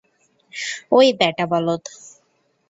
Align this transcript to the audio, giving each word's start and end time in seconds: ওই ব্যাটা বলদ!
ওই 0.91 1.07
ব্যাটা 1.19 1.45
বলদ! 1.51 1.83